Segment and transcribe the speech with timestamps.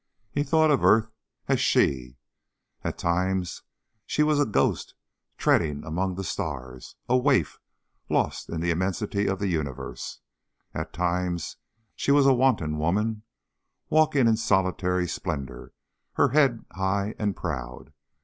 [0.31, 1.11] He thought of Earth
[1.47, 2.17] as she.
[2.83, 3.61] At times
[4.07, 4.95] she was a ghost
[5.37, 7.59] treading among the stars, a waif
[8.09, 10.19] lost in the immensity of the universe.
[10.73, 11.57] And at times
[11.95, 13.21] she was a wanton woman,
[13.91, 15.71] walking in solitary splendor,
[16.13, 17.93] her head high and proud.